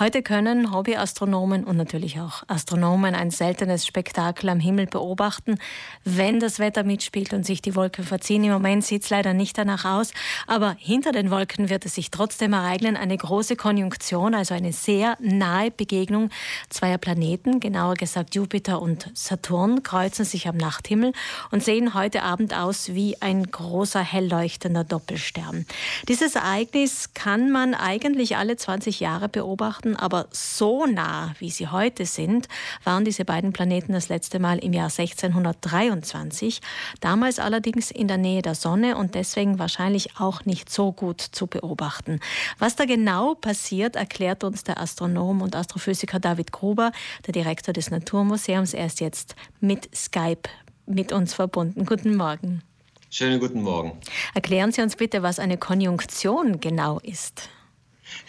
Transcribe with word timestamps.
Heute 0.00 0.22
können 0.22 0.72
Hobbyastronomen 0.72 1.64
und 1.64 1.76
natürlich 1.76 2.20
auch 2.20 2.44
Astronomen 2.46 3.16
ein 3.16 3.32
seltenes 3.32 3.84
Spektakel 3.84 4.48
am 4.48 4.60
Himmel 4.60 4.86
beobachten, 4.86 5.58
wenn 6.04 6.38
das 6.38 6.60
Wetter 6.60 6.84
mitspielt 6.84 7.32
und 7.32 7.44
sich 7.44 7.62
die 7.62 7.74
Wolken 7.74 8.04
verziehen. 8.04 8.44
Im 8.44 8.52
Moment 8.52 8.84
sieht 8.84 9.02
es 9.02 9.10
leider 9.10 9.34
nicht 9.34 9.58
danach 9.58 9.84
aus, 9.84 10.12
aber 10.46 10.76
hinter 10.78 11.10
den 11.10 11.32
Wolken 11.32 11.68
wird 11.68 11.84
es 11.84 11.96
sich 11.96 12.12
trotzdem 12.12 12.52
ereignen. 12.52 12.96
Eine 12.96 13.16
große 13.16 13.56
Konjunktion, 13.56 14.36
also 14.36 14.54
eine 14.54 14.72
sehr 14.72 15.16
nahe 15.18 15.72
Begegnung 15.72 16.30
zweier 16.68 16.98
Planeten, 16.98 17.58
genauer 17.58 17.94
gesagt 17.94 18.36
Jupiter 18.36 18.80
und 18.80 19.10
Saturn, 19.14 19.82
kreuzen 19.82 20.24
sich 20.24 20.46
am 20.46 20.58
Nachthimmel 20.58 21.12
und 21.50 21.64
sehen 21.64 21.94
heute 21.94 22.22
Abend 22.22 22.54
aus 22.54 22.94
wie 22.94 23.20
ein 23.20 23.50
großer 23.50 24.04
hell 24.04 24.28
leuchtender 24.28 24.84
Doppelstern. 24.84 25.66
Dieses 26.06 26.36
Ereignis 26.36 27.14
kann 27.14 27.50
man 27.50 27.74
eigentlich 27.74 28.36
alle 28.36 28.56
20 28.56 29.00
Jahre 29.00 29.28
beobachten 29.28 29.87
Planeten, 29.88 29.96
aber 29.96 30.26
so 30.30 30.86
nah, 30.86 31.34
wie 31.38 31.50
sie 31.50 31.68
heute 31.68 32.06
sind, 32.06 32.48
waren 32.84 33.04
diese 33.04 33.24
beiden 33.24 33.52
Planeten 33.52 33.92
das 33.92 34.08
letzte 34.08 34.38
Mal 34.38 34.58
im 34.58 34.72
Jahr 34.72 34.90
1623, 34.90 36.60
damals 37.00 37.38
allerdings 37.38 37.90
in 37.90 38.08
der 38.08 38.18
Nähe 38.18 38.42
der 38.42 38.54
Sonne 38.54 38.96
und 38.96 39.14
deswegen 39.14 39.58
wahrscheinlich 39.58 40.18
auch 40.18 40.44
nicht 40.44 40.70
so 40.70 40.92
gut 40.92 41.20
zu 41.20 41.46
beobachten. 41.46 42.20
Was 42.58 42.76
da 42.76 42.84
genau 42.84 43.34
passiert, 43.34 43.96
erklärt 43.96 44.44
uns 44.44 44.64
der 44.64 44.80
Astronom 44.80 45.42
und 45.42 45.56
Astrophysiker 45.56 46.20
David 46.20 46.52
Gruber, 46.52 46.92
der 47.26 47.32
Direktor 47.32 47.72
des 47.72 47.90
Naturmuseums. 47.90 48.74
Er 48.74 48.86
ist 48.86 49.00
jetzt 49.00 49.34
mit 49.60 49.88
Skype 49.94 50.48
mit 50.86 51.12
uns 51.12 51.34
verbunden. 51.34 51.84
Guten 51.84 52.16
Morgen. 52.16 52.62
Schönen 53.10 53.40
guten 53.40 53.62
Morgen. 53.62 53.98
Erklären 54.34 54.70
Sie 54.70 54.82
uns 54.82 54.96
bitte, 54.96 55.22
was 55.22 55.38
eine 55.38 55.56
Konjunktion 55.56 56.60
genau 56.60 56.98
ist. 57.00 57.48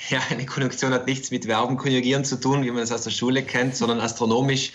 Ja, 0.10 0.22
eine 0.30 0.46
Konjunktion 0.46 0.94
hat 0.94 1.08
nichts 1.08 1.32
mit 1.32 1.46
Verben 1.46 1.78
konjugieren 1.78 2.26
zu 2.26 2.40
tun, 2.40 2.64
wie 2.64 2.72
man 2.72 2.84
es 2.84 2.92
aus 2.92 3.04
der 3.04 3.12
Schule 3.12 3.44
kennt, 3.44 3.76
sondern 3.76 4.00
astronomisch 4.00 4.72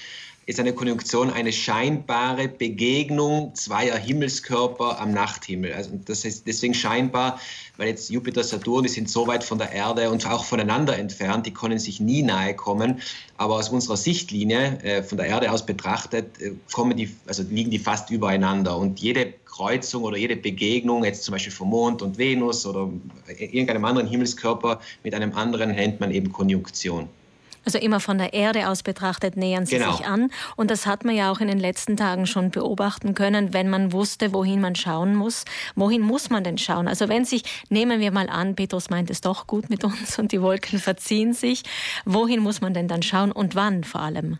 ist 0.47 0.61
eine 0.61 0.73
Konjunktion 0.73 1.31
eine 1.31 1.53
scheinbare 1.53 2.49
Begegnung 2.49 3.55
zweier 3.55 3.97
Himmelskörper 3.97 5.01
am 5.01 5.13
Nachthimmel. 5.13 5.73
Also 5.73 5.91
das 6.05 6.25
ist 6.25 6.47
deswegen 6.47 6.75
scheinbar, 6.75 7.41
weil 7.77 7.89
jetzt 7.89 8.11
Jupiter, 8.11 8.45
Saturn, 8.45 8.83
die 8.83 8.89
sind 8.89 9.09
so 9.09 9.27
weit 9.27 9.43
von 9.43 9.59
der 9.59 9.73
Erde 9.73 10.11
und 10.11 10.27
auch 10.27 10.45
voneinander 10.45 10.99
entfernt, 10.99 11.47
die 11.47 11.55
können 11.55 11.79
sich 11.79 12.01
nie 12.01 12.23
nahe 12.23 12.55
kommen. 12.55 13.01
Aber 13.37 13.55
aus 13.55 13.71
unserer 13.71 13.97
Sichtlinie, 13.97 14.79
äh, 14.83 15.03
von 15.03 15.19
der 15.19 15.27
Erde 15.27 15.51
aus 15.51 15.65
betrachtet, 15.65 16.41
äh, 16.41 16.53
kommen 16.73 16.97
die, 16.97 17.15
also 17.27 17.43
liegen 17.43 17.71
die 17.71 17.79
fast 17.79 18.11
übereinander. 18.11 18.77
Und 18.77 19.01
jede 19.01 19.33
Kreuzung 19.47 20.03
oder 20.03 20.17
jede 20.17 20.37
Begegnung, 20.37 21.05
jetzt 21.05 21.25
zum 21.25 21.33
Beispiel 21.33 21.53
vom 21.53 21.71
Mond 21.71 22.03
und 22.03 22.19
Venus 22.19 22.67
oder 22.67 22.91
irgendeinem 23.39 23.85
anderen 23.85 24.09
Himmelskörper 24.09 24.81
mit 25.05 25.15
einem 25.15 25.33
anderen, 25.33 25.71
nennt 25.71 26.01
man 26.01 26.11
eben 26.11 26.33
Konjunktion. 26.33 27.09
Also 27.65 27.79
immer 27.79 28.01
von 28.01 28.19
der 28.19 28.33
Erde 28.33 28.69
aus 28.69 28.83
betrachtet 28.83 29.37
nähern 29.37 29.67
sie 29.67 29.79
genau. 29.79 29.97
sich 29.97 30.07
an. 30.07 30.31
Und 30.57 30.71
das 30.71 30.87
hat 30.87 31.05
man 31.05 31.15
ja 31.15 31.31
auch 31.31 31.41
in 31.41 31.49
den 31.49 31.59
letzten 31.59 31.97
Tagen 31.97 32.27
schon 32.27 32.51
beobachten 32.51 33.15
können, 33.15 33.53
wenn 33.53 33.69
man 33.69 33.93
wusste, 33.93 34.33
wohin 34.33 34.61
man 34.61 34.75
schauen 34.75 35.15
muss. 35.15 35.45
Wohin 35.75 36.03
muss 36.03 36.31
man 36.31 36.45
denn 36.45 36.59
schauen? 36.59 36.89
Also 36.89 37.09
wenn 37.09 37.25
sich, 37.25 37.43
nehmen 37.69 38.01
wir 38.01 38.11
mal 38.11 38.29
an, 38.29 38.55
Petrus 38.55 38.91
meint 38.91 39.11
es 39.11 39.21
doch 39.21 39.47
gut 39.47 39.71
mit 39.71 39.85
uns 39.85 40.19
und 40.19 40.33
die 40.33 40.43
Wolken 40.43 40.79
verziehen 40.81 41.33
sich. 41.33 41.63
Wohin 42.05 42.41
muss 42.41 42.61
man 42.61 42.75
denn 42.75 42.89
dann 42.89 43.03
schauen 43.03 43.33
und 43.33 43.55
wann 43.55 43.85
vor 43.85 44.01
allem? 44.01 44.39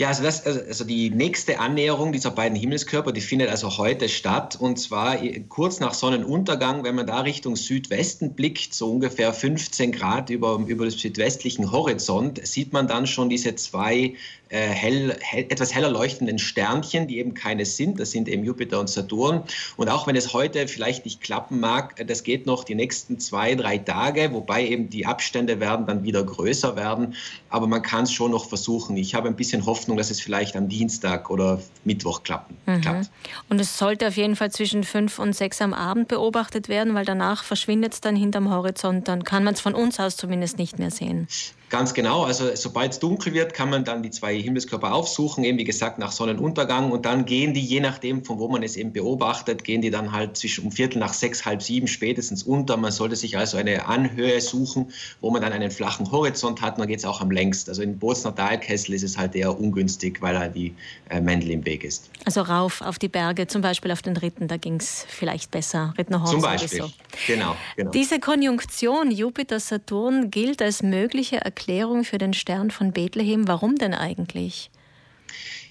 Ja, 0.00 0.08
also, 0.08 0.22
das, 0.22 0.46
also, 0.46 0.60
also 0.60 0.84
die 0.84 1.10
nächste 1.10 1.58
Annäherung 1.58 2.10
dieser 2.10 2.30
beiden 2.30 2.56
Himmelskörper, 2.56 3.12
die 3.12 3.20
findet 3.20 3.50
also 3.50 3.76
heute 3.76 4.08
statt 4.08 4.56
und 4.58 4.78
zwar 4.78 5.18
kurz 5.50 5.78
nach 5.78 5.92
Sonnenuntergang, 5.92 6.84
wenn 6.84 6.94
man 6.94 7.06
da 7.06 7.20
Richtung 7.20 7.54
Südwesten 7.54 8.32
blickt, 8.32 8.72
so 8.72 8.92
ungefähr 8.92 9.34
15 9.34 9.92
Grad 9.92 10.30
über, 10.30 10.58
über 10.66 10.86
dem 10.86 10.90
südwestlichen 10.90 11.70
Horizont, 11.70 12.40
sieht 12.46 12.72
man 12.72 12.88
dann 12.88 13.06
schon 13.06 13.28
diese 13.28 13.56
zwei 13.56 14.14
äh, 14.50 14.68
hell, 14.68 15.16
hell, 15.20 15.46
etwas 15.48 15.72
heller 15.74 15.90
leuchtenden 15.90 16.38
Sternchen, 16.38 17.06
die 17.06 17.18
eben 17.18 17.34
keine 17.34 17.64
sind. 17.64 18.00
Das 18.00 18.10
sind 18.10 18.28
eben 18.28 18.44
Jupiter 18.44 18.80
und 18.80 18.90
Saturn. 18.90 19.44
Und 19.76 19.88
auch 19.88 20.06
wenn 20.08 20.16
es 20.16 20.32
heute 20.32 20.66
vielleicht 20.66 21.04
nicht 21.04 21.20
klappen 21.20 21.60
mag, 21.60 22.04
das 22.06 22.24
geht 22.24 22.46
noch 22.46 22.64
die 22.64 22.74
nächsten 22.74 23.20
zwei, 23.20 23.54
drei 23.54 23.78
Tage, 23.78 24.32
wobei 24.32 24.66
eben 24.66 24.90
die 24.90 25.06
Abstände 25.06 25.60
werden 25.60 25.86
dann 25.86 26.02
wieder 26.02 26.24
größer 26.24 26.74
werden. 26.74 27.14
Aber 27.48 27.68
man 27.68 27.82
kann 27.82 28.04
es 28.04 28.12
schon 28.12 28.32
noch 28.32 28.48
versuchen. 28.48 28.96
Ich 28.96 29.14
habe 29.14 29.28
ein 29.28 29.36
bisschen 29.36 29.66
Hoffnung, 29.66 29.89
Hoffnung, 29.90 29.98
dass 29.98 30.10
es 30.10 30.20
vielleicht 30.20 30.56
am 30.56 30.68
Dienstag 30.68 31.30
oder 31.30 31.60
Mittwoch 31.84 32.22
klappen, 32.22 32.56
mhm. 32.66 32.80
klappt. 32.80 33.10
Und 33.48 33.60
es 33.60 33.76
sollte 33.76 34.06
auf 34.06 34.16
jeden 34.16 34.36
Fall 34.36 34.52
zwischen 34.52 34.84
fünf 34.84 35.18
und 35.18 35.34
sechs 35.34 35.60
am 35.60 35.74
Abend 35.74 36.06
beobachtet 36.06 36.68
werden, 36.68 36.94
weil 36.94 37.04
danach 37.04 37.42
verschwindet 37.42 37.94
es 37.94 38.00
dann 38.00 38.14
hinterm 38.14 38.50
Horizont. 38.50 39.08
Dann 39.08 39.24
kann 39.24 39.42
man 39.42 39.54
es 39.54 39.60
von 39.60 39.74
uns 39.74 39.98
aus 39.98 40.16
zumindest 40.16 40.58
nicht 40.58 40.78
mehr 40.78 40.90
sehen. 40.90 41.26
Ganz 41.70 41.94
genau. 41.94 42.24
Also 42.24 42.50
sobald 42.56 42.90
es 42.92 42.98
dunkel 42.98 43.32
wird, 43.32 43.54
kann 43.54 43.70
man 43.70 43.84
dann 43.84 44.02
die 44.02 44.10
zwei 44.10 44.36
Himmelskörper 44.36 44.92
aufsuchen, 44.92 45.44
eben 45.44 45.56
wie 45.56 45.64
gesagt 45.64 46.00
nach 46.00 46.10
Sonnenuntergang. 46.10 46.90
Und 46.90 47.06
dann 47.06 47.26
gehen 47.26 47.54
die, 47.54 47.60
je 47.60 47.78
nachdem, 47.78 48.24
von 48.24 48.40
wo 48.40 48.48
man 48.48 48.64
es 48.64 48.76
eben 48.76 48.92
beobachtet, 48.92 49.62
gehen 49.62 49.80
die 49.80 49.90
dann 49.90 50.10
halt 50.10 50.36
zwischen 50.36 50.64
um 50.64 50.72
Viertel 50.72 50.98
nach 50.98 51.12
sechs, 51.12 51.44
halb 51.44 51.62
sieben 51.62 51.86
spätestens 51.86 52.42
unter. 52.42 52.76
Man 52.76 52.90
sollte 52.90 53.14
sich 53.14 53.38
also 53.38 53.56
eine 53.56 53.86
Anhöhe 53.86 54.40
suchen, 54.40 54.90
wo 55.20 55.30
man 55.30 55.42
dann 55.42 55.52
einen 55.52 55.70
flachen 55.70 56.10
Horizont 56.10 56.60
hat. 56.60 56.74
Und 56.74 56.80
dann 56.80 56.88
geht 56.88 56.98
es 56.98 57.04
auch 57.04 57.20
am 57.20 57.30
längst. 57.30 57.68
Also 57.68 57.82
in 57.82 57.96
Bozner 57.96 58.34
Talkessel 58.34 58.92
ist 58.92 59.04
es 59.04 59.16
halt 59.16 59.36
eher 59.36 59.56
ungünstig, 59.56 60.20
weil 60.20 60.36
halt 60.36 60.56
die 60.56 60.74
äh, 61.08 61.20
Mendel 61.20 61.52
im 61.52 61.64
Weg 61.64 61.84
ist. 61.84 62.10
Also 62.24 62.40
rauf 62.40 62.82
auf 62.82 62.98
die 62.98 63.08
Berge, 63.08 63.46
zum 63.46 63.62
Beispiel 63.62 63.92
auf 63.92 64.02
den 64.02 64.16
Ritten, 64.16 64.48
da 64.48 64.56
ging 64.56 64.80
es 64.80 65.06
vielleicht 65.08 65.52
besser. 65.52 65.94
Rittnerhorn 65.96 66.32
zum 66.32 66.42
Beispiel. 66.42 66.86
Genau, 67.28 67.54
genau. 67.76 67.90
Diese 67.92 68.18
Konjunktion 68.18 69.12
Jupiter-Saturn 69.12 70.32
gilt 70.32 70.60
als 70.62 70.82
mögliche 70.82 71.36
Erklärung 71.36 71.59
Erklärung 71.60 72.04
für 72.04 72.16
den 72.16 72.32
Stern 72.32 72.70
von 72.70 72.92
Bethlehem. 72.92 73.46
Warum 73.46 73.76
denn 73.76 73.92
eigentlich? 73.92 74.70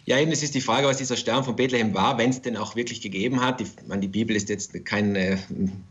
Ja, 0.09 0.17
eben, 0.17 0.31
es 0.31 0.41
ist 0.41 0.55
die 0.55 0.61
Frage, 0.61 0.87
was 0.87 0.97
dieser 0.97 1.17
Stern 1.17 1.43
von 1.43 1.55
Bethlehem 1.55 1.93
war, 1.93 2.17
wenn 2.17 2.31
es 2.31 2.41
denn 2.41 2.57
auch 2.57 2.75
wirklich 2.75 2.99
gegeben 2.99 3.41
hat. 3.41 3.59
Die, 3.59 3.67
man, 3.85 4.01
die 4.01 4.07
Bibel 4.07 4.35
ist 4.35 4.49
jetzt 4.49 4.83
kein 4.83 5.15
äh, 5.15 5.37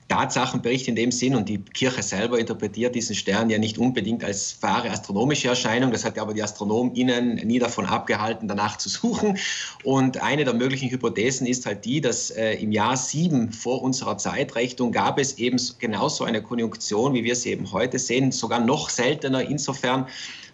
Tatsachenbericht 0.08 0.88
in 0.88 0.96
dem 0.96 1.12
Sinn 1.12 1.36
und 1.36 1.48
die 1.48 1.58
Kirche 1.58 2.02
selber 2.02 2.36
interpretiert 2.36 2.96
diesen 2.96 3.14
Stern 3.14 3.48
ja 3.48 3.58
nicht 3.58 3.78
unbedingt 3.78 4.24
als 4.24 4.60
wahre 4.60 4.90
astronomische 4.90 5.46
Erscheinung. 5.46 5.92
Das 5.92 6.04
hat 6.04 6.18
aber 6.18 6.34
die 6.34 6.42
AstronomInnen 6.42 7.36
nie 7.46 7.60
davon 7.60 7.86
abgehalten, 7.86 8.48
danach 8.48 8.76
zu 8.78 8.88
suchen. 8.88 9.38
Und 9.84 10.20
eine 10.20 10.44
der 10.44 10.54
möglichen 10.54 10.90
Hypothesen 10.90 11.46
ist 11.46 11.64
halt 11.64 11.84
die, 11.84 12.00
dass 12.00 12.30
äh, 12.30 12.54
im 12.54 12.72
Jahr 12.72 12.96
sieben 12.96 13.52
vor 13.52 13.82
unserer 13.82 14.18
Zeitrechnung 14.18 14.90
gab 14.90 15.20
es 15.20 15.38
eben 15.38 15.60
genauso 15.78 16.24
eine 16.24 16.42
Konjunktion, 16.42 17.14
wie 17.14 17.22
wir 17.22 17.36
sie 17.36 17.52
eben 17.52 17.70
heute 17.70 18.00
sehen, 18.00 18.32
sogar 18.32 18.58
noch 18.58 18.88
seltener 18.90 19.42
insofern, 19.48 20.08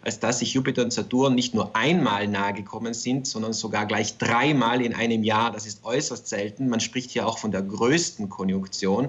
als 0.05 0.21
dass 0.21 0.41
sich 0.41 0.55
Jupiter 0.55 0.83
und 0.83 0.93
Saturn 0.93 1.35
nicht 1.35 1.55
nur 1.55 1.75
einmal 1.75 2.29
nahe 2.29 2.53
gekommen 2.53 2.95
sind, 2.95 3.27
sondern 3.27 3.53
sogar 3.53 3.87
gleich 3.87 4.19
dreimal 4.19 4.83
in 4.83 4.95
einem 4.95 5.25
Jahr. 5.25 5.51
Das 5.51 5.67
ist 5.67 5.85
äußerst 5.85 6.29
selten. 6.29 6.69
Man 6.69 6.81
spricht 6.81 7.11
hier 7.11 7.27
auch 7.27 7.39
von 7.39 7.51
der 7.51 7.63
größten 7.63 8.29
Konjunktion. 8.29 9.09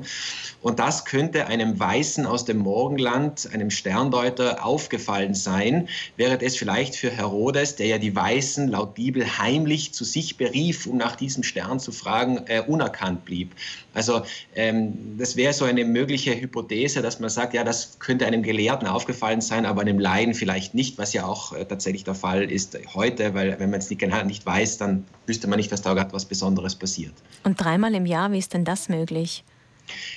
Und 0.62 0.80
das 0.80 1.06
könnte 1.06 1.48
einem 1.48 1.80
Weißen 1.80 2.26
aus 2.26 2.46
dem 2.46 2.60
Morgenland, 2.60 3.50
einem 3.54 3.70
Sterndeuter, 3.70 4.66
aufgefallen 4.66 5.34
sein, 5.34 5.90
während 6.16 6.42
es 6.42 6.56
vielleicht 6.56 6.96
für 6.96 7.10
Herodes, 7.10 7.76
der 7.76 7.88
ja 7.88 7.98
die 7.98 8.16
Weißen 8.16 8.70
laut 8.70 8.96
Bibel 8.96 9.26
heimlich 9.38 9.94
zu 9.94 10.06
sich 10.06 10.38
berief, 10.38 10.88
um 10.88 10.98
nach 10.98 11.16
diesem 11.16 11.44
Stern 11.44 11.80
zu 11.80 11.92
fragen, 11.92 12.46
äh, 12.48 12.62
unerkannt 12.62 13.26
blieb. 13.26 13.52
Also 13.94 14.24
ähm, 14.56 15.18
das 15.18 15.36
wäre 15.36 15.54
so 15.54 15.66
eine 15.66 15.86
mögliche 15.86 16.40
Hypothese, 16.40 17.02
dass 17.02 17.20
man 17.20 17.30
sagt, 17.30 17.54
ja, 17.54 17.64
das 17.64 17.98
könnte 18.00 18.26
einem 18.26 18.44
Gelehrten 18.44 18.88
aufgefallen 18.88 19.42
sein, 19.42 19.66
aber 19.66 19.82
einem 19.82 20.00
Laien 20.00 20.34
vielleicht 20.34 20.74
nicht 20.74 20.85
nicht, 20.86 20.98
was 20.98 21.14
ja 21.14 21.26
auch 21.26 21.54
äh, 21.54 21.66
tatsächlich 21.66 22.04
der 22.04 22.16
Fall 22.16 22.44
ist 22.52 22.78
heute, 22.94 23.34
weil 23.34 23.60
wenn 23.60 23.72
man 23.72 23.80
es 23.80 23.90
nicht, 23.90 24.00
genau, 24.00 24.24
nicht 24.24 24.46
weiß, 24.46 24.78
dann 24.78 25.06
wüsste 25.26 25.48
man 25.48 25.58
nicht, 25.58 25.72
dass 25.72 25.82
da 25.82 25.94
gerade 25.94 26.14
was 26.14 26.26
Besonderes 26.26 26.76
passiert. 26.76 27.14
Und 27.44 27.60
dreimal 27.60 27.96
im 27.96 28.06
Jahr, 28.06 28.32
wie 28.32 28.38
ist 28.38 28.54
denn 28.54 28.66
das 28.66 28.90
möglich? 28.90 29.44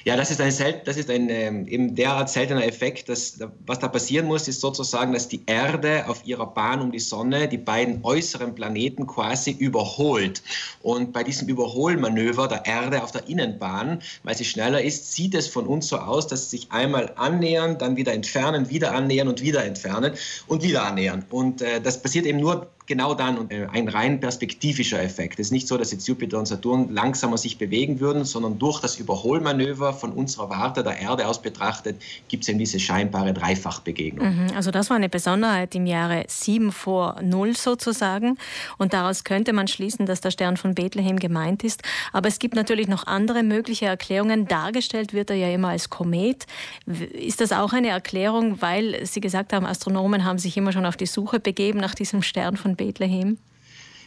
Ja, 0.04 0.16
das 0.16 0.30
ist 0.30 0.40
ein, 0.40 0.74
das 0.84 0.96
ist 0.96 1.10
ein 1.10 1.28
ähm, 1.28 1.66
eben 1.66 1.94
derart 1.94 2.30
seltener 2.30 2.64
Effekt. 2.64 3.08
Dass, 3.08 3.38
was 3.66 3.78
da 3.78 3.88
passieren 3.88 4.26
muss, 4.26 4.48
ist 4.48 4.60
sozusagen, 4.60 5.12
dass 5.12 5.28
die 5.28 5.42
Erde 5.46 6.08
auf 6.08 6.24
ihrer 6.26 6.46
Bahn 6.46 6.80
um 6.80 6.92
die 6.92 6.98
Sonne 6.98 7.48
die 7.48 7.58
beiden 7.58 8.00
äußeren 8.02 8.54
Planeten 8.54 9.06
quasi 9.06 9.50
überholt. 9.50 10.42
Und 10.82 11.12
bei 11.12 11.22
diesem 11.22 11.48
Überholmanöver 11.48 12.48
der 12.48 12.64
Erde 12.64 13.02
auf 13.02 13.12
der 13.12 13.28
Innenbahn, 13.28 14.00
weil 14.22 14.36
sie 14.36 14.44
schneller 14.44 14.82
ist, 14.82 15.12
sieht 15.12 15.34
es 15.34 15.48
von 15.48 15.66
uns 15.66 15.88
so 15.88 15.98
aus, 15.98 16.26
dass 16.26 16.50
sie 16.50 16.58
sich 16.58 16.72
einmal 16.72 17.12
annähern, 17.16 17.78
dann 17.78 17.96
wieder 17.96 18.12
entfernen, 18.12 18.70
wieder 18.70 18.94
annähern 18.94 19.28
und 19.28 19.42
wieder 19.42 19.64
entfernen 19.64 20.14
und 20.46 20.62
wieder 20.62 20.84
annähern. 20.84 21.24
Und 21.30 21.62
äh, 21.62 21.80
das 21.80 22.00
passiert 22.00 22.26
eben 22.26 22.40
nur 22.40 22.68
genau 22.88 23.14
dann 23.14 23.50
äh, 23.50 23.66
ein 23.70 23.86
rein 23.88 24.18
perspektivischer 24.18 25.00
Effekt. 25.00 25.38
Es 25.38 25.48
ist 25.48 25.52
nicht 25.52 25.68
so, 25.68 25.76
dass 25.76 25.92
jetzt 25.92 26.08
Jupiter 26.08 26.38
und 26.38 26.46
Saturn 26.46 26.90
langsamer 26.90 27.38
sich 27.38 27.58
bewegen 27.58 28.00
würden, 28.00 28.24
sondern 28.24 28.58
durch 28.58 28.80
das 28.80 28.96
Überholmanöver 28.96 29.92
von 29.92 30.12
unserer 30.12 30.50
Warte 30.50 30.82
der 30.82 30.98
Erde 30.98 31.28
aus 31.28 31.40
betrachtet, 31.40 32.00
gibt 32.28 32.42
es 32.42 32.48
eben 32.48 32.58
diese 32.58 32.80
scheinbare 32.80 33.32
Dreifachbegegnung. 33.34 34.26
Mhm, 34.26 34.56
also 34.56 34.70
das 34.70 34.90
war 34.90 34.96
eine 34.96 35.08
Besonderheit 35.08 35.74
im 35.74 35.86
Jahre 35.86 36.24
7 36.26 36.72
vor 36.72 37.16
0 37.22 37.54
sozusagen. 37.54 38.38
Und 38.78 38.94
daraus 38.94 39.22
könnte 39.22 39.52
man 39.52 39.68
schließen, 39.68 40.06
dass 40.06 40.20
der 40.20 40.30
Stern 40.30 40.56
von 40.56 40.74
Bethlehem 40.74 41.18
gemeint 41.18 41.62
ist. 41.62 41.82
Aber 42.12 42.28
es 42.28 42.38
gibt 42.38 42.54
natürlich 42.54 42.88
noch 42.88 43.06
andere 43.06 43.42
mögliche 43.42 43.86
Erklärungen. 43.86 44.46
Dargestellt 44.46 45.12
wird 45.12 45.30
er 45.30 45.36
ja 45.36 45.50
immer 45.50 45.68
als 45.68 45.90
Komet. 45.90 46.46
Ist 46.86 47.42
das 47.42 47.52
auch 47.52 47.74
eine 47.74 47.88
Erklärung, 47.88 48.62
weil 48.62 49.04
Sie 49.04 49.20
gesagt 49.20 49.52
haben, 49.52 49.66
Astronomen 49.66 50.24
haben 50.24 50.38
sich 50.38 50.56
immer 50.56 50.72
schon 50.72 50.86
auf 50.86 50.96
die 50.96 51.06
Suche 51.06 51.38
begeben 51.38 51.78
nach 51.80 51.94
diesem 51.94 52.22
Stern 52.22 52.56
von 52.56 52.77
Bethlehem? 52.78 53.36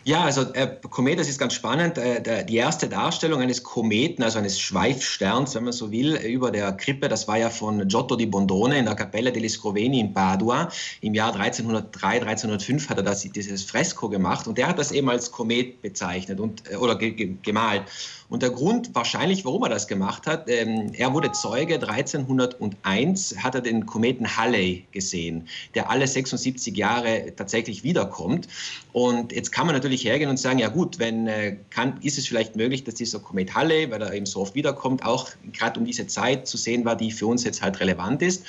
Ja, 0.04 0.24
also 0.24 0.52
äh, 0.54 0.78
Komet, 0.90 1.20
das 1.20 1.30
ist 1.30 1.38
ganz 1.38 1.54
spannend. 1.54 2.00
Äh, 2.00 2.44
die 2.44 2.56
erste 2.56 2.90
Darstellung 2.90 3.40
eines 3.40 3.62
Kometen, 3.62 4.24
also 4.24 4.40
eines 4.40 4.60
Schweifsterns, 4.60 5.54
wenn 5.54 5.64
man 5.64 5.74
so 5.74 5.92
will, 5.92 6.16
über 6.16 6.50
der 6.50 6.72
Krippe, 6.72 7.08
das 7.08 7.28
war 7.28 7.38
ja 7.38 7.52
von 7.52 7.88
Giotto 7.88 8.16
di 8.16 8.26
Bondone 8.26 8.80
in 8.80 8.86
der 8.86 8.96
Cappella 8.96 9.30
degli 9.30 9.48
Scroveni 9.48 10.00
in 10.00 10.12
Padua. 10.12 10.70
Im 11.02 11.14
Jahr 11.14 11.36
1303, 11.36 12.22
1305 12.24 12.90
hat 12.90 12.98
er 12.98 13.04
das, 13.04 13.22
dieses 13.22 13.64
Fresko 13.64 14.10
gemacht 14.10 14.48
und 14.48 14.58
der 14.58 14.70
hat 14.70 14.80
das 14.80 14.92
eben 14.92 15.08
als 15.08 15.32
Komet 15.32 15.84
bezeichnet 15.84 16.40
und, 16.40 16.64
äh, 16.72 16.78
oder 16.78 16.96
ge, 16.96 17.12
ge, 17.12 17.36
gemalt. 17.44 17.84
Und 18.32 18.44
der 18.44 18.52
Grund 18.52 18.96
wahrscheinlich, 18.96 19.44
warum 19.44 19.64
er 19.64 19.70
das 19.70 19.90
gemacht 19.90 20.26
hat, 20.26 20.50
ähm, 20.50 20.94
er 20.94 21.14
wurde 21.14 21.34
Zeuge 21.34 21.76
1301, 21.76 23.36
hat 23.44 23.56
er 23.56 23.62
den 23.62 23.86
Kometen 23.86 24.38
Halley 24.38 24.86
gesehen, 24.94 25.50
der 25.76 25.90
alle 25.90 26.08
76 26.08 26.78
Jahre 26.78 27.34
tatsächlich 27.36 27.84
wiederkommt. 27.84 28.48
Und 28.94 29.34
jetzt 29.34 29.52
kann 29.52 29.66
man 29.66 29.76
natürlich 29.76 29.91
hergehen 29.98 30.30
und 30.30 30.38
sagen, 30.38 30.60
ja 30.60 30.70
gut, 30.70 31.00
wenn 31.00 31.28
äh, 31.28 31.58
kann, 31.70 32.00
ist 32.02 32.18
es 32.18 32.28
vielleicht 32.28 32.56
möglich, 32.56 32.84
dass 32.84 32.96
dieser 32.96 33.20
Komet 33.20 33.54
Halley, 33.54 33.90
weil 33.92 34.02
er 34.02 34.14
eben 34.14 34.26
so 34.26 34.42
oft 34.42 34.56
wiederkommt, 34.56 35.06
auch 35.06 35.30
gerade 35.54 35.80
um 35.80 35.86
diese 35.86 36.08
Zeit 36.08 36.48
zu 36.48 36.58
sehen 36.58 36.86
war, 36.86 36.96
die 36.96 37.12
für 37.12 37.28
uns 37.28 37.44
jetzt 37.44 37.62
halt 37.62 37.80
relevant 37.80 38.22
ist. 38.22 38.46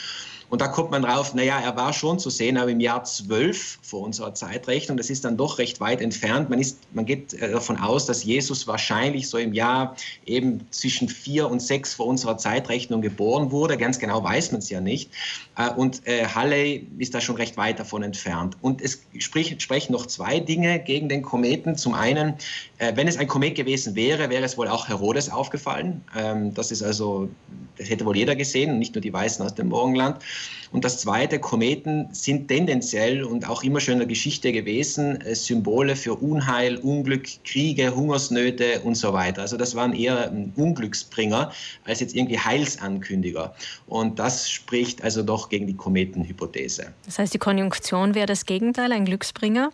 Und 0.52 0.60
da 0.60 0.68
kommt 0.68 0.90
man 0.90 1.00
drauf, 1.00 1.32
naja, 1.32 1.58
er 1.58 1.76
war 1.76 1.94
schon 1.94 2.18
zu 2.18 2.28
sehen, 2.28 2.58
aber 2.58 2.70
im 2.70 2.80
Jahr 2.80 3.04
12 3.04 3.78
vor 3.80 4.02
unserer 4.02 4.34
Zeitrechnung, 4.34 4.98
das 4.98 5.08
ist 5.08 5.24
dann 5.24 5.38
doch 5.38 5.56
recht 5.56 5.80
weit 5.80 6.02
entfernt. 6.02 6.50
Man, 6.50 6.58
ist, 6.58 6.76
man 6.92 7.06
geht 7.06 7.32
äh, 7.32 7.52
davon 7.52 7.78
aus, 7.78 8.04
dass 8.04 8.22
Jesus 8.22 8.66
wahrscheinlich 8.66 9.30
so 9.30 9.38
im 9.38 9.54
Jahr 9.54 9.96
eben 10.26 10.66
zwischen 10.70 11.08
4 11.08 11.48
und 11.48 11.60
6 11.60 11.94
vor 11.94 12.04
unserer 12.04 12.36
Zeitrechnung 12.36 13.00
geboren 13.00 13.50
wurde. 13.50 13.78
Ganz 13.78 13.98
genau 13.98 14.22
weiß 14.22 14.52
man 14.52 14.58
es 14.58 14.68
ja 14.68 14.82
nicht. 14.82 15.10
Äh, 15.56 15.70
und 15.70 16.06
äh, 16.06 16.26
Halley 16.26 16.86
ist 16.98 17.14
da 17.14 17.22
schon 17.22 17.36
recht 17.36 17.56
weit 17.56 17.78
davon 17.78 18.02
entfernt. 18.02 18.58
Und 18.60 18.82
es 18.82 19.06
sprechen 19.20 19.92
noch 19.92 20.04
zwei 20.04 20.38
Dinge 20.38 20.80
gegen 20.80 21.08
den 21.08 21.22
Kometen. 21.22 21.76
Zum 21.76 21.94
einen, 21.94 22.34
wenn 22.76 23.08
es 23.08 23.16
ein 23.16 23.26
Komet 23.26 23.54
gewesen 23.54 23.94
wäre, 23.94 24.28
wäre 24.28 24.44
es 24.44 24.58
wohl 24.58 24.68
auch 24.68 24.86
Herodes 24.86 25.30
aufgefallen. 25.30 26.04
Ähm, 26.14 26.52
das 26.52 26.70
ist 26.70 26.82
also, 26.82 27.30
das 27.78 27.88
hätte 27.88 28.04
wohl 28.04 28.18
jeder 28.18 28.36
gesehen, 28.36 28.78
nicht 28.78 28.94
nur 28.94 29.00
die 29.00 29.12
Weißen 29.12 29.42
aus 29.42 29.54
dem 29.54 29.68
Morgenland. 29.68 30.18
Und 30.72 30.84
das 30.84 30.98
Zweite, 30.98 31.38
Kometen 31.38 32.08
sind 32.12 32.48
tendenziell 32.48 33.24
und 33.24 33.48
auch 33.48 33.62
immer 33.62 33.80
schon 33.80 33.94
in 33.94 33.98
der 34.00 34.08
Geschichte 34.08 34.52
gewesen 34.52 35.20
äh, 35.20 35.34
Symbole 35.34 35.96
für 35.96 36.14
Unheil, 36.14 36.76
Unglück, 36.76 37.26
Kriege, 37.44 37.94
Hungersnöte 37.94 38.80
und 38.80 38.94
so 38.94 39.12
weiter. 39.12 39.42
Also 39.42 39.56
das 39.56 39.74
waren 39.74 39.92
eher 39.92 40.32
Unglücksbringer 40.56 41.52
als 41.84 42.00
jetzt 42.00 42.14
irgendwie 42.14 42.38
Heilsankündiger. 42.38 43.54
Und 43.86 44.18
das 44.18 44.50
spricht 44.50 45.02
also 45.02 45.22
doch 45.22 45.48
gegen 45.48 45.66
die 45.66 45.76
Kometenhypothese. 45.76 46.92
Das 47.04 47.18
heißt, 47.18 47.34
die 47.34 47.38
Konjunktion 47.38 48.14
wäre 48.14 48.26
das 48.26 48.46
Gegenteil, 48.46 48.92
ein 48.92 49.04
Glücksbringer? 49.04 49.70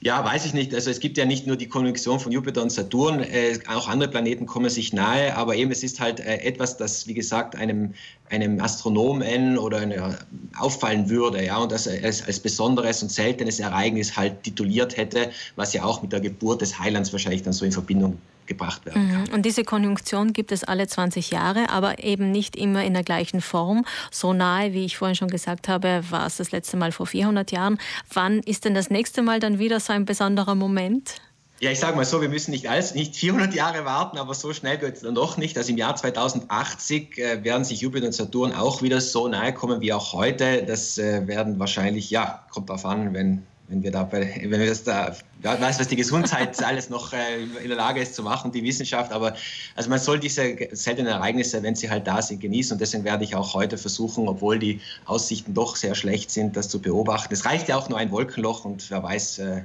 Ja, 0.00 0.22
weiß 0.24 0.44
ich 0.44 0.52
nicht. 0.52 0.74
Also 0.74 0.90
es 0.90 1.00
gibt 1.00 1.16
ja 1.16 1.24
nicht 1.24 1.46
nur 1.46 1.56
die 1.56 1.68
Konjunktion 1.68 2.20
von 2.20 2.30
Jupiter 2.30 2.62
und 2.62 2.70
Saturn, 2.70 3.20
äh, 3.20 3.58
auch 3.68 3.88
andere 3.88 4.10
Planeten 4.10 4.46
kommen 4.46 4.68
sich 4.68 4.92
nahe, 4.92 5.36
aber 5.36 5.56
eben 5.56 5.70
es 5.70 5.82
ist 5.82 6.00
halt 6.00 6.20
äh, 6.20 6.38
etwas, 6.38 6.76
das, 6.76 7.06
wie 7.06 7.14
gesagt, 7.14 7.56
einem, 7.56 7.94
einem 8.28 8.60
Astronomen 8.60 9.56
oder 9.56 9.78
eine, 9.78 10.18
auffallen 10.58 11.08
würde, 11.08 11.44
ja, 11.44 11.56
und 11.58 11.72
das 11.72 11.88
als, 11.88 12.26
als 12.26 12.40
besonderes 12.40 13.02
und 13.02 13.10
seltenes 13.10 13.60
Ereignis 13.60 14.16
halt 14.16 14.42
tituliert 14.42 14.96
hätte, 14.96 15.30
was 15.56 15.72
ja 15.72 15.84
auch 15.84 16.02
mit 16.02 16.12
der 16.12 16.20
Geburt 16.20 16.60
des 16.60 16.78
Heilands 16.78 17.12
wahrscheinlich 17.12 17.42
dann 17.42 17.52
so 17.52 17.64
in 17.64 17.72
Verbindung 17.72 18.18
gebracht 18.46 18.86
werden 18.86 19.10
kann. 19.10 19.22
Mhm. 19.22 19.34
Und 19.34 19.42
diese 19.46 19.64
Konjunktion 19.64 20.32
gibt 20.32 20.52
es 20.52 20.64
alle 20.64 20.86
20 20.86 21.30
Jahre, 21.30 21.70
aber 21.70 22.02
eben 22.02 22.30
nicht 22.30 22.56
immer 22.56 22.84
in 22.84 22.94
der 22.94 23.02
gleichen 23.02 23.40
Form. 23.40 23.84
So 24.10 24.32
nahe, 24.32 24.72
wie 24.72 24.84
ich 24.84 24.96
vorhin 24.96 25.14
schon 25.14 25.28
gesagt 25.28 25.68
habe, 25.68 26.02
war 26.10 26.26
es 26.26 26.36
das 26.36 26.52
letzte 26.52 26.76
Mal 26.76 26.92
vor 26.92 27.06
400 27.06 27.52
Jahren. 27.52 27.78
Wann 28.12 28.40
ist 28.40 28.64
denn 28.64 28.74
das 28.74 28.90
nächste 28.90 29.22
Mal 29.22 29.40
dann 29.40 29.58
wieder 29.58 29.80
so 29.80 29.92
ein 29.92 30.04
besonderer 30.04 30.54
Moment? 30.54 31.20
Ja, 31.60 31.70
ich 31.70 31.78
sage 31.78 31.96
mal 31.96 32.04
so, 32.04 32.20
wir 32.20 32.28
müssen 32.28 32.50
nicht 32.50 32.68
alles, 32.68 32.94
nicht 32.94 33.14
400 33.14 33.54
Jahre 33.54 33.84
warten, 33.84 34.18
aber 34.18 34.34
so 34.34 34.52
schnell 34.52 34.76
geht 34.76 34.96
es 34.96 35.00
dann 35.02 35.14
doch 35.14 35.36
nicht. 35.36 35.56
Also 35.56 35.70
im 35.70 35.78
Jahr 35.78 35.94
2080 35.94 37.16
äh, 37.16 37.44
werden 37.44 37.64
sich 37.64 37.80
Jupiter 37.80 38.06
und 38.06 38.12
Saturn 38.12 38.52
auch 38.52 38.82
wieder 38.82 39.00
so 39.00 39.28
nahe 39.28 39.54
kommen 39.54 39.80
wie 39.80 39.92
auch 39.92 40.12
heute. 40.12 40.64
Das 40.64 40.98
äh, 40.98 41.26
werden 41.26 41.58
wahrscheinlich, 41.58 42.10
ja, 42.10 42.44
kommt 42.50 42.68
darauf 42.68 42.84
an, 42.84 43.14
wenn 43.14 43.44
wenn 43.68 43.82
wir 43.82 43.90
da, 43.90 44.10
wenn 44.12 44.50
wir 44.50 44.66
das 44.66 44.84
da, 44.84 45.16
wer 45.40 45.60
weiß, 45.60 45.80
was 45.80 45.88
die 45.88 45.96
Gesundheit 45.96 46.62
alles 46.64 46.90
noch 46.90 47.12
äh, 47.12 47.42
in 47.62 47.68
der 47.68 47.76
Lage 47.76 48.00
ist 48.00 48.14
zu 48.14 48.22
machen, 48.22 48.52
die 48.52 48.62
Wissenschaft, 48.62 49.12
aber 49.12 49.34
also 49.74 49.88
man 49.90 49.98
soll 49.98 50.18
diese 50.18 50.56
seltenen 50.72 51.12
Ereignisse, 51.12 51.62
wenn 51.62 51.74
sie 51.74 51.88
halt 51.88 52.06
da 52.06 52.20
sind, 52.20 52.40
genießen 52.40 52.74
und 52.74 52.80
deswegen 52.80 53.04
werde 53.04 53.24
ich 53.24 53.34
auch 53.34 53.54
heute 53.54 53.78
versuchen, 53.78 54.28
obwohl 54.28 54.58
die 54.58 54.80
Aussichten 55.06 55.54
doch 55.54 55.76
sehr 55.76 55.94
schlecht 55.94 56.30
sind, 56.30 56.56
das 56.56 56.68
zu 56.68 56.80
beobachten. 56.80 57.32
Es 57.32 57.44
reicht 57.44 57.68
ja 57.68 57.76
auch 57.76 57.88
nur 57.88 57.98
ein 57.98 58.10
Wolkenloch 58.10 58.64
und 58.64 58.90
wer 58.90 59.02
weiß, 59.02 59.38
äh, 59.38 59.62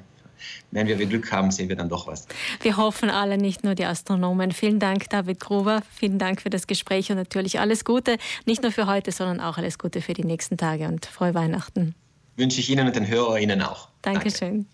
wenn 0.71 0.87
wir 0.87 0.95
Glück 1.05 1.31
haben, 1.33 1.51
sehen 1.51 1.67
wir 1.67 1.75
dann 1.75 1.89
doch 1.89 2.07
was. 2.07 2.25
Wir 2.61 2.77
hoffen 2.77 3.09
alle, 3.09 3.37
nicht 3.37 3.65
nur 3.65 3.75
die 3.75 3.83
Astronomen. 3.83 4.53
Vielen 4.53 4.79
Dank, 4.79 5.09
David 5.09 5.41
Gruber. 5.41 5.81
Vielen 5.93 6.17
Dank 6.17 6.41
für 6.41 6.49
das 6.49 6.65
Gespräch 6.65 7.09
und 7.11 7.17
natürlich 7.17 7.59
alles 7.59 7.83
Gute, 7.83 8.17
nicht 8.45 8.61
nur 8.63 8.71
für 8.71 8.87
heute, 8.87 9.11
sondern 9.11 9.41
auch 9.41 9.57
alles 9.57 9.77
Gute 9.77 10.01
für 10.01 10.13
die 10.13 10.23
nächsten 10.23 10.55
Tage 10.55 10.87
und 10.87 11.05
frohe 11.05 11.33
Weihnachten 11.33 11.93
wünsche 12.39 12.59
ich 12.59 12.69
Ihnen 12.69 12.87
und 12.87 12.95
den 12.95 13.07
HörerInnen 13.07 13.61
auch. 13.61 13.89
Dankeschön. 14.01 14.49
Danke. 14.49 14.65